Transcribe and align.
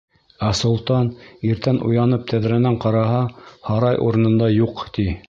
Ә 0.45 0.47
солтан 0.59 1.11
иртән 1.49 1.81
уянып 1.89 2.25
тәҙрәнән 2.33 2.79
ҡараһа, 2.87 3.21
һарай 3.69 4.05
урынында 4.09 4.53
юҡ, 4.57 4.87
ти. 4.99 5.11